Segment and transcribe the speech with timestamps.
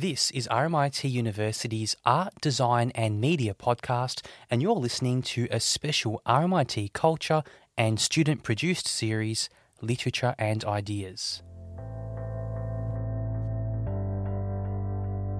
[0.00, 6.22] This is RMIT University's Art, Design and Media podcast, and you're listening to a special
[6.24, 7.42] RMIT Culture
[7.76, 9.48] and Student produced series,
[9.82, 11.42] Literature and Ideas.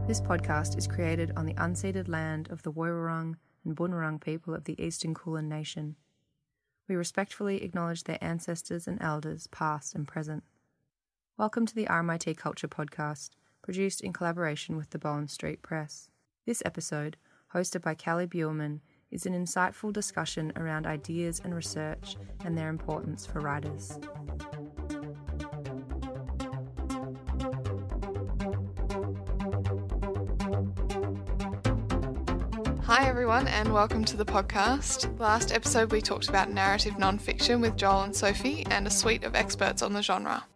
[0.08, 4.64] This podcast is created on the unceded land of the Woiwurrung and Bunurong people of
[4.64, 5.94] the Eastern Kulin Nation.
[6.88, 10.42] We respectfully acknowledge their ancestors and elders, past and present.
[11.36, 13.30] Welcome to the RMIT Culture Podcast,
[13.68, 16.08] produced in collaboration with the Bowen Street Press.
[16.46, 17.18] This episode,
[17.54, 23.26] hosted by Callie Buellman, is an insightful discussion around ideas and research and their importance
[23.26, 23.98] for writers.
[32.84, 35.20] Hi, everyone, and welcome to the podcast.
[35.20, 39.34] Last episode, we talked about narrative nonfiction with Joel and Sophie and a suite of
[39.34, 40.46] experts on the genre.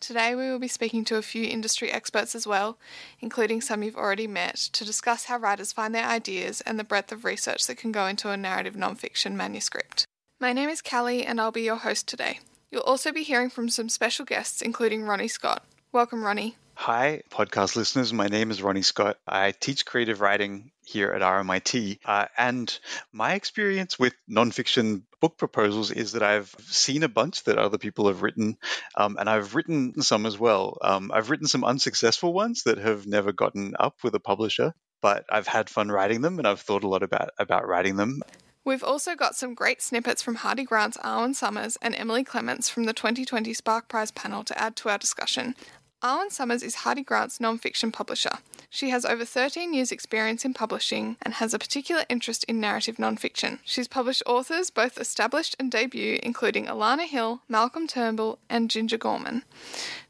[0.00, 2.78] Today, we will be speaking to a few industry experts as well,
[3.20, 7.12] including some you've already met, to discuss how writers find their ideas and the breadth
[7.12, 10.06] of research that can go into a narrative nonfiction manuscript.
[10.40, 12.40] My name is Callie, and I'll be your host today.
[12.70, 15.64] You'll also be hearing from some special guests, including Ronnie Scott.
[15.92, 16.56] Welcome, Ronnie.
[16.76, 18.10] Hi, podcast listeners.
[18.10, 19.18] My name is Ronnie Scott.
[19.26, 21.98] I teach creative writing here at RMIT.
[22.04, 22.78] Uh, and
[23.12, 28.08] my experience with nonfiction book proposals is that I've seen a bunch that other people
[28.08, 28.56] have written,
[28.96, 30.78] um, and I've written some as well.
[30.82, 35.24] Um, I've written some unsuccessful ones that have never gotten up with a publisher, but
[35.30, 38.22] I've had fun writing them, and I've thought a lot about about writing them.
[38.62, 42.84] We've also got some great snippets from Hardie Grant's Arwen Summers and Emily Clements from
[42.84, 45.54] the 2020 Spark Prize panel to add to our discussion.
[46.02, 48.38] Arwen Summers is Hardie Grant's non-fiction publisher.
[48.70, 52.98] She has over 13 years' experience in publishing and has a particular interest in narrative
[52.98, 53.58] non-fiction.
[53.66, 59.42] She's published authors both established and debut, including Alanna Hill, Malcolm Turnbull, and Ginger Gorman.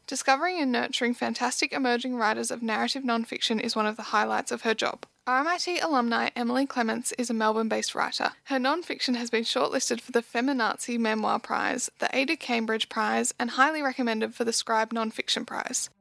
[0.07, 4.61] Discovering and nurturing fantastic emerging writers of narrative non-fiction is one of the highlights of
[4.61, 5.05] her job.
[5.27, 8.31] RMIT alumni Emily Clements is a Melbourne based writer.
[8.45, 13.51] Her non-fiction has been shortlisted for the Feminazi Memoir Prize, the Ada Cambridge Prize, and
[13.51, 15.91] highly recommended for the Scribe Non-Fiction Prize.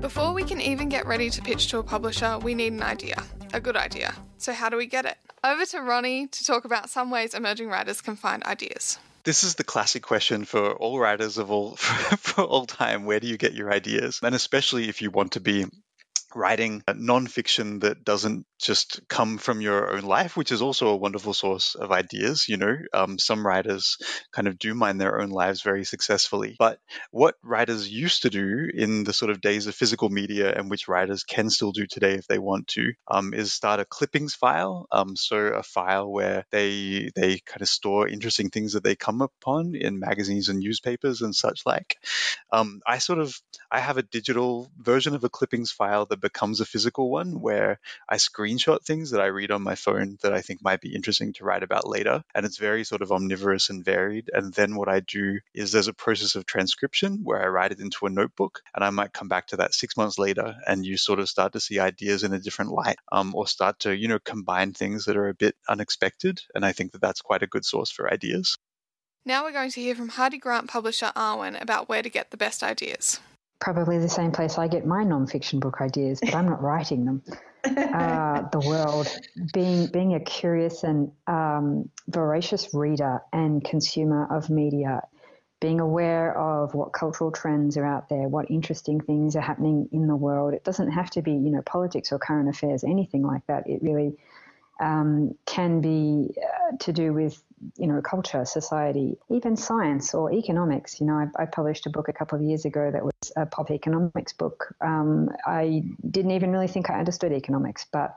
[0.00, 3.20] Before we can even get ready to pitch to a publisher, we need an idea.
[3.52, 4.14] A good idea.
[4.36, 5.16] So, how do we get it?
[5.42, 9.00] Over to Ronnie to talk about some ways emerging writers can find ideas.
[9.28, 13.04] This is the classic question for all writers of all for all time.
[13.04, 14.20] Where do you get your ideas?
[14.22, 15.66] And especially if you want to be
[16.34, 21.32] writing nonfiction that doesn't just come from your own life, which is also a wonderful
[21.32, 22.46] source of ideas.
[22.48, 23.96] You know, um, some writers
[24.32, 26.56] kind of do mine their own lives very successfully.
[26.58, 26.78] But
[27.10, 30.88] what writers used to do in the sort of days of physical media, and which
[30.88, 34.86] writers can still do today if they want to, um, is start a clippings file.
[34.90, 39.22] Um, so a file where they they kind of store interesting things that they come
[39.22, 41.96] upon in magazines and newspapers and such like.
[42.52, 43.34] Um, I sort of
[43.70, 47.80] I have a digital version of a clippings file that becomes a physical one where
[48.08, 51.32] I screenshot things that I read on my phone that I think might be interesting
[51.34, 52.22] to write about later.
[52.34, 54.30] And it's very sort of omnivorous and varied.
[54.32, 57.80] And then what I do is there's a process of transcription where I write it
[57.80, 60.96] into a notebook and I might come back to that six months later and you
[60.96, 64.08] sort of start to see ideas in a different light um, or start to, you
[64.08, 66.40] know, combine things that are a bit unexpected.
[66.54, 68.56] And I think that that's quite a good source for ideas.
[69.24, 72.36] Now we're going to hear from Hardie Grant publisher Arwen about where to get the
[72.36, 73.20] best ideas
[73.60, 77.22] probably the same place I get my nonfiction book ideas, but I'm not writing them.
[77.64, 79.08] Uh, the world,
[79.52, 85.02] being being a curious and um, voracious reader and consumer of media,
[85.60, 90.06] being aware of what cultural trends are out there, what interesting things are happening in
[90.06, 90.54] the world.
[90.54, 93.68] It doesn't have to be, you know, politics or current affairs, anything like that.
[93.68, 94.16] It really
[94.80, 97.42] um, can be uh, to do with
[97.76, 101.00] you know, culture, society, even science or economics.
[101.00, 103.46] You know, I, I, published a book a couple of years ago that was a
[103.46, 104.74] pop economics book.
[104.80, 108.16] Um, I didn't even really think I understood economics, but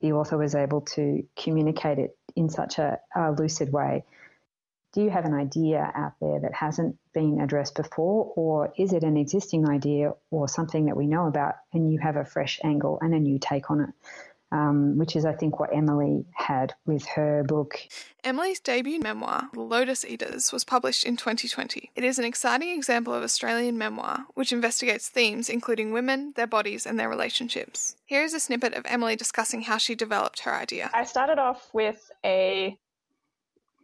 [0.00, 4.04] the author was able to communicate it in such a, a lucid way.
[4.94, 9.02] Do you have an idea out there that hasn't been addressed before, or is it
[9.02, 12.98] an existing idea or something that we know about and you have a fresh angle
[13.02, 13.90] and a new take on it?
[14.50, 17.78] Um, which is, I think, what Emily had with her book.
[18.24, 21.90] Emily's debut memoir, Lotus Eaters, was published in 2020.
[21.94, 26.86] It is an exciting example of Australian memoir which investigates themes including women, their bodies,
[26.86, 27.96] and their relationships.
[28.04, 30.90] Here is a snippet of Emily discussing how she developed her idea.
[30.94, 32.78] I started off with a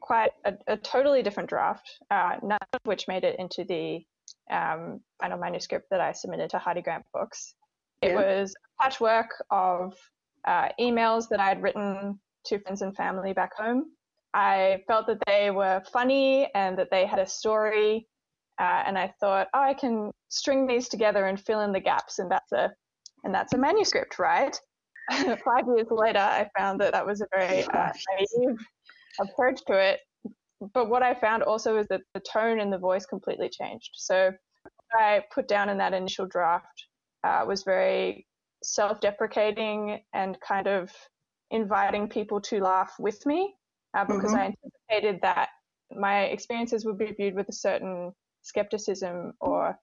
[0.01, 4.05] quite a, a totally different draft, uh, none of which made it into the
[4.51, 7.55] um, final manuscript that I submitted to Hardie Grant Books.
[8.03, 8.17] It yeah.
[8.17, 9.95] was a patchwork of
[10.47, 13.87] uh, emails that I had written to friends and family back home.
[14.35, 18.09] I felt that they were funny and that they had a story
[18.61, 22.19] uh, and I thought, oh, I can string these together and fill in the gaps,
[22.19, 22.73] and that's a
[23.25, 24.59] and that's a manuscript, right?
[25.11, 28.59] Five years later, I found that that was a very uh, naive
[29.21, 30.01] approach to it.
[30.73, 33.91] But what I found also is that the tone and the voice completely changed.
[33.95, 34.31] So
[34.93, 36.87] I put down in that initial draft
[37.25, 38.27] uh, was very
[38.65, 40.91] self-deprecating and kind of
[41.51, 43.55] inviting people to laugh with me
[43.97, 44.37] uh, because mm-hmm.
[44.37, 44.55] I
[44.91, 45.49] anticipated that
[45.93, 48.13] my experiences would be viewed with a certain
[48.43, 49.79] skepticism or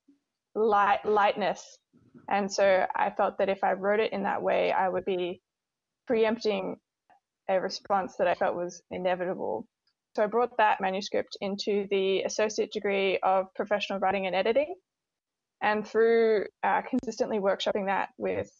[0.56, 1.78] light lightness.
[2.30, 5.42] And so I felt that if I wrote it in that way, I would be
[6.08, 6.76] preempting
[7.50, 9.66] a response that I felt was inevitable.
[10.16, 14.76] So I brought that manuscript into the associate degree of professional writing and editing.
[15.62, 18.52] And through uh, consistently workshopping that with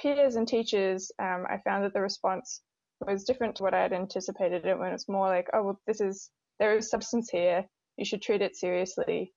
[0.00, 2.60] peers and teachers, um, I found that the response
[3.00, 4.64] was different to what I had anticipated.
[4.64, 7.64] It was more like, oh, well, this is, there is substance here.
[7.96, 9.32] You should treat it seriously.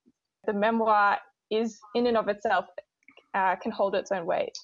[0.45, 1.17] The memoir
[1.50, 2.65] is, in and of itself,
[3.33, 4.57] uh, can hold its own weight.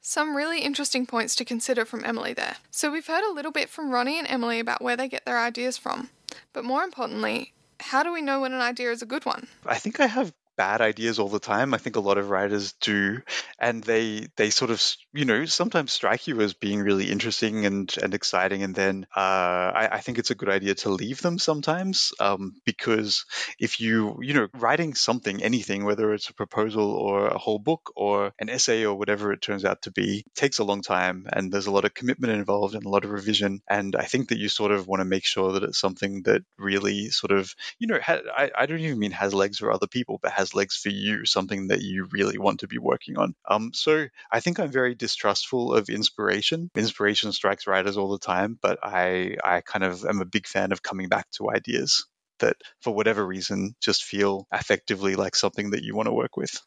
[0.00, 2.56] Some really interesting points to consider from Emily there.
[2.70, 5.38] So, we've heard a little bit from Ronnie and Emily about where they get their
[5.38, 6.10] ideas from.
[6.52, 9.48] But more importantly, how do we know when an idea is a good one?
[9.64, 11.74] I think I have bad ideas all the time.
[11.74, 13.22] I think a lot of writers do,
[13.58, 14.82] and they they sort of
[15.12, 19.20] you know sometimes strike you as being really interesting and and exciting, and then uh,
[19.20, 23.24] I, I, think it's a good idea to leave them sometimes um, because
[23.58, 27.92] if you you know writing something anything whether it's a proposal or a whole book
[27.96, 31.52] or an essay or whatever it turns out to be takes a long time and
[31.52, 34.38] there's a lot of commitment involved and a lot of revision and I think that
[34.38, 37.86] you sort of want to make sure that it's something that really sort of you
[37.86, 40.54] know ha- I, I don't even mean has legs for other people but has has
[40.54, 43.34] legs for you, something that you really want to be working on.
[43.50, 46.70] Um, so I think I'm very distrustful of inspiration.
[46.76, 50.72] Inspiration strikes writers all the time, but I, I kind of am a big fan
[50.72, 52.06] of coming back to ideas
[52.38, 56.60] that, for whatever reason, just feel effectively like something that you want to work with.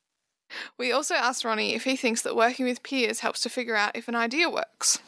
[0.78, 3.96] We also asked Ronnie if he thinks that working with peers helps to figure out
[3.96, 5.00] if an idea works.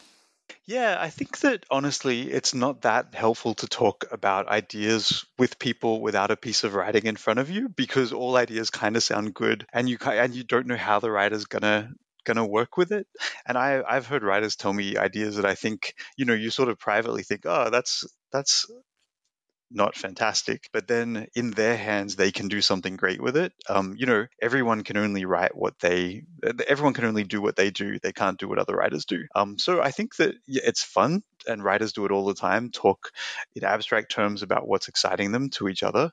[0.65, 6.01] Yeah, I think that honestly, it's not that helpful to talk about ideas with people
[6.01, 9.33] without a piece of writing in front of you because all ideas kind of sound
[9.33, 11.91] good, and you and you don't know how the writer's gonna
[12.25, 13.07] gonna work with it.
[13.47, 16.69] And I I've heard writers tell me ideas that I think you know you sort
[16.69, 18.65] of privately think, oh, that's that's
[19.73, 23.53] not fantastic, but then in their hands, they can do something great with it.
[23.69, 26.23] Um, you know, everyone can only write what they,
[26.67, 27.99] everyone can only do what they do.
[27.99, 29.25] They can't do what other writers do.
[29.35, 32.69] Um, so I think that it's fun, and writers do it all the time.
[32.69, 33.11] Talk
[33.55, 36.11] in abstract terms about what's exciting them to each other.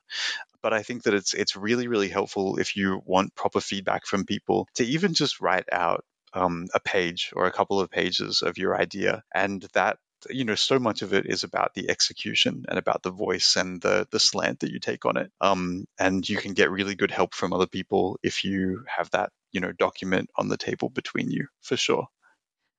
[0.61, 4.25] But I think that it's it's really really helpful if you want proper feedback from
[4.25, 6.03] people to even just write out
[6.33, 9.97] um, a page or a couple of pages of your idea, and that
[10.29, 13.81] you know so much of it is about the execution and about the voice and
[13.81, 17.11] the the slant that you take on it um, and you can get really good
[17.11, 21.31] help from other people if you have that you know document on the table between
[21.31, 22.07] you for sure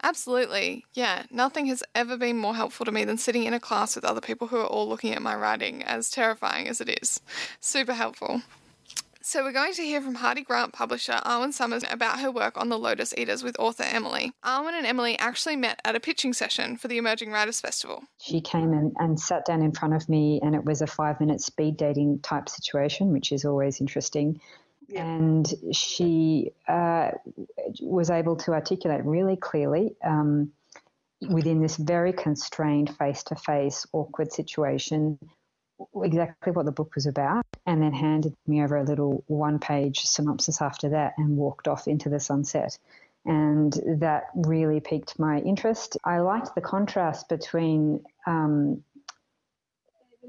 [0.02, 0.84] Absolutely.
[0.94, 1.24] Yeah.
[1.30, 4.22] Nothing has ever been more helpful to me than sitting in a class with other
[4.22, 7.20] people who are all looking at my writing, as terrifying as it is.
[7.60, 8.40] Super helpful.
[9.22, 12.70] So, we're going to hear from Hardie Grant publisher Arwen Summers about her work on
[12.70, 14.32] The Lotus Eaters with author Emily.
[14.42, 18.02] Arwen and Emily actually met at a pitching session for the Emerging Writers Festival.
[18.18, 21.20] She came in and sat down in front of me, and it was a five
[21.20, 24.40] minute speed dating type situation, which is always interesting.
[24.88, 25.04] Yeah.
[25.04, 27.10] And she uh,
[27.82, 30.50] was able to articulate really clearly um,
[31.28, 35.18] within this very constrained face to face, awkward situation
[36.02, 40.00] exactly what the book was about and then handed me over a little one page
[40.00, 42.78] synopsis after that and walked off into the sunset.
[43.26, 45.96] And that really piqued my interest.
[46.04, 48.82] I liked the contrast between um,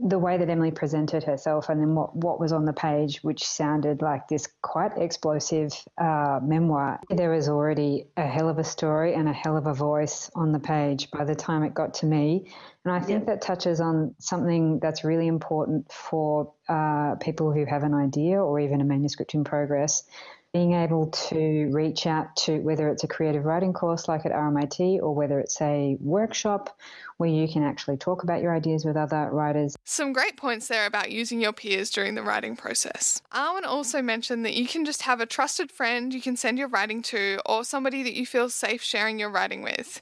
[0.03, 3.45] the way that Emily presented herself and then what, what was on the page, which
[3.45, 6.99] sounded like this quite explosive uh, memoir.
[7.09, 10.51] There was already a hell of a story and a hell of a voice on
[10.51, 12.51] the page by the time it got to me.
[12.83, 17.83] And I think that touches on something that's really important for uh, people who have
[17.83, 20.03] an idea or even a manuscript in progress.
[20.53, 24.99] Being able to reach out to whether it's a creative writing course like at RMIT
[25.01, 26.77] or whether it's a workshop
[27.15, 29.77] where you can actually talk about your ideas with other writers.
[29.85, 33.21] Some great points there about using your peers during the writing process.
[33.31, 36.67] Arwen also mentioned that you can just have a trusted friend you can send your
[36.67, 40.01] writing to or somebody that you feel safe sharing your writing with.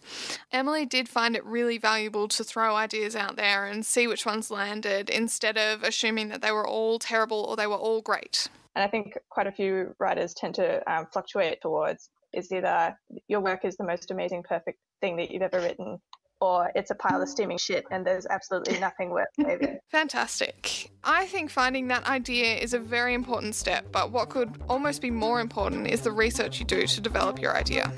[0.52, 4.50] Emily did find it really valuable to throw ideas out there and see which ones
[4.50, 8.48] landed instead of assuming that they were all terrible or they were all great.
[8.76, 12.98] And I think quite a few writers tend to um, fluctuate towards is either
[13.28, 16.00] your work is the most amazing, perfect thing that you've ever written,
[16.40, 19.80] or it's a pile of steaming shit and there's absolutely nothing worth saving.
[19.92, 20.92] Fantastic.
[21.04, 25.10] I think finding that idea is a very important step, but what could almost be
[25.10, 27.92] more important is the research you do to develop your idea.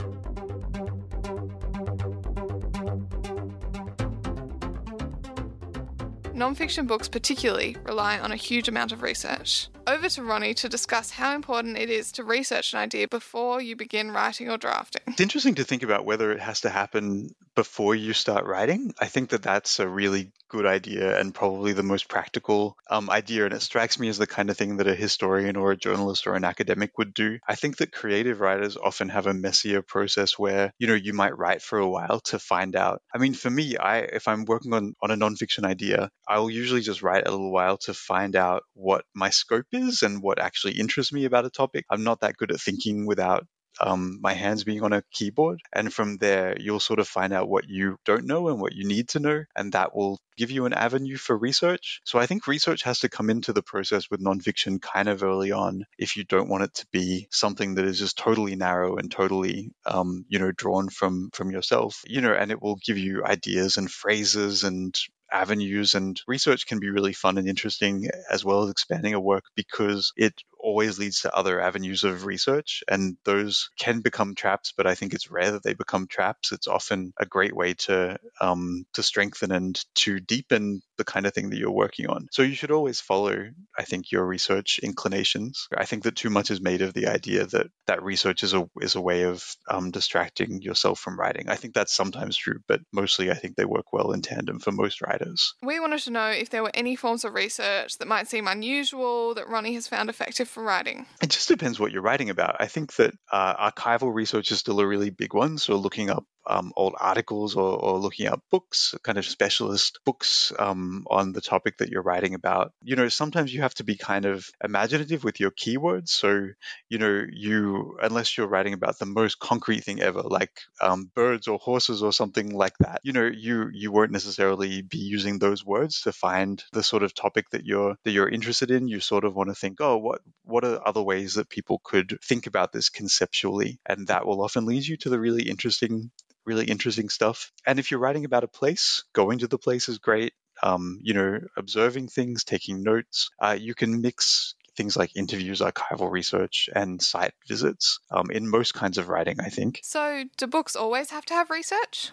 [6.33, 9.67] Non-fiction books, particularly, rely on a huge amount of research.
[9.91, 13.75] Over to Ronnie to discuss how important it is to research an idea before you
[13.75, 15.01] begin writing or drafting.
[15.05, 18.93] It's interesting to think about whether it has to happen before you start writing.
[18.99, 23.45] I think that that's a really good idea and probably the most practical um, idea.
[23.45, 26.27] And it strikes me as the kind of thing that a historian or a journalist
[26.27, 27.39] or an academic would do.
[27.47, 31.37] I think that creative writers often have a messier process where, you know, you might
[31.37, 33.01] write for a while to find out.
[33.13, 36.49] I mean, for me, I if I'm working on, on a nonfiction idea, I will
[36.49, 40.39] usually just write a little while to find out what my scope is and what
[40.39, 41.85] actually interests me about a topic.
[41.89, 43.45] I'm not that good at thinking without
[43.79, 45.61] um, my hands being on a keyboard.
[45.73, 48.87] And from there, you'll sort of find out what you don't know and what you
[48.87, 49.43] need to know.
[49.55, 52.01] And that will give you an avenue for research.
[52.03, 55.51] So I think research has to come into the process with nonfiction kind of early
[55.51, 59.11] on if you don't want it to be something that is just totally narrow and
[59.11, 63.23] totally, um, you know, drawn from from yourself, you know, and it will give you
[63.23, 64.95] ideas and phrases and
[65.31, 69.45] avenues and research can be really fun and interesting as well as expanding a work
[69.55, 74.87] because it always leads to other avenues of research and those can become traps but
[74.87, 76.51] i think it's rare that they become traps.
[76.51, 81.33] It's often a great way to um, to strengthen and to deepen the kind of
[81.33, 82.27] thing that you're working on.
[82.31, 85.67] So you should always follow i think your research inclinations.
[85.75, 88.69] I think that too much is made of the idea that that research is a
[88.79, 91.49] is a way of um, distracting yourself from writing.
[91.49, 94.71] I think that's sometimes true but mostly i think they work well in tandem for
[94.71, 95.53] most writers.
[95.63, 99.33] We wanted to know if there were any forms of research that might seem unusual
[99.35, 101.05] that Ronnie has found effective for writing.
[101.21, 102.57] It just depends what you're writing about.
[102.59, 105.57] I think that uh, archival research is still a really big one.
[105.57, 110.51] So looking up um, old articles or, or, looking up books, kind of specialist books
[110.57, 112.73] um, on the topic that you're writing about.
[112.83, 116.09] You know, sometimes you have to be kind of imaginative with your keywords.
[116.09, 116.47] So,
[116.89, 121.47] you know, you, unless you're writing about the most concrete thing ever, like um, birds
[121.47, 125.63] or horses or something like that, you know, you, you won't necessarily be using those
[125.63, 128.87] words to find the sort of topic that you're, that you're interested in.
[128.87, 132.17] You sort of want to think, oh, what, what are other ways that people could
[132.23, 133.79] think about this conceptually?
[133.85, 136.09] And that will often lead you to the really interesting
[136.51, 137.51] really interesting stuff.
[137.65, 140.33] And if you're writing about a place, going to the place is great.
[140.61, 143.29] Um, you know, observing things, taking notes.
[143.39, 148.73] Uh, you can mix things like interviews, archival research, and site visits um, in most
[148.73, 149.79] kinds of writing, I think.
[149.81, 152.11] So, do books always have to have research?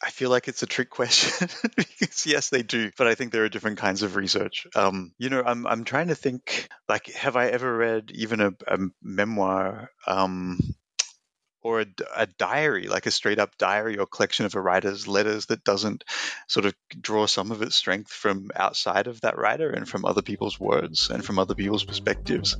[0.00, 3.44] I feel like it's a trick question because yes, they do, but I think there
[3.44, 4.66] are different kinds of research.
[4.76, 8.52] Um, you know, I'm I'm trying to think like, have I ever read even a,
[8.68, 10.58] a memoir um,
[11.62, 11.86] or a,
[12.16, 16.04] a, diary, like a straight up diary or collection of a writer's letters that doesn't
[16.46, 20.22] sort of draw some of its strength from outside of that writer and from other
[20.22, 22.56] people's words and from other people's perspectives.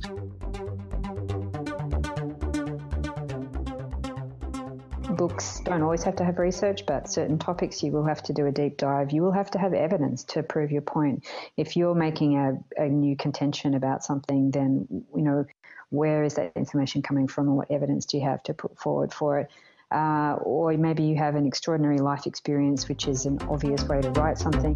[5.09, 8.45] Books don't always have to have research, but certain topics you will have to do
[8.45, 9.11] a deep dive.
[9.11, 11.25] You will have to have evidence to prove your point.
[11.57, 15.45] If you're making a, a new contention about something, then you know
[15.89, 19.13] where is that information coming from and what evidence do you have to put forward
[19.13, 19.49] for it?
[19.91, 24.11] Uh, or maybe you have an extraordinary life experience, which is an obvious way to
[24.11, 24.75] write something.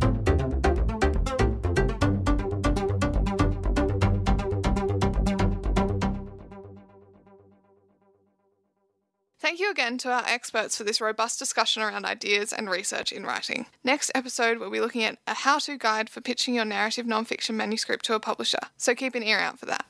[9.40, 13.24] Thank you again to our experts for this robust discussion around ideas and research in
[13.24, 13.68] writing.
[13.84, 17.54] Next episode, we'll be looking at a how to guide for pitching your narrative nonfiction
[17.54, 19.86] manuscript to a publisher, so keep an ear out for that.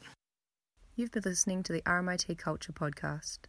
[0.96, 3.40] You've been listening to the RMIT Culture Podcast.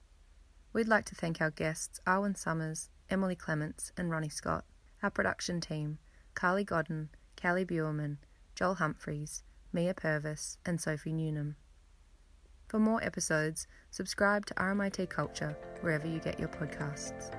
[0.73, 4.65] We'd like to thank our guests Arwen Summers, Emily Clements, and Ronnie Scott,
[5.03, 5.99] our production team,
[6.35, 8.17] Carly Godden, Callie Buerman,
[8.55, 9.43] Joel Humphreys,
[9.75, 11.57] Mia Purvis, and Sophie Newnham.
[12.67, 17.31] For more episodes, subscribe to RMIT Culture wherever you get your podcasts.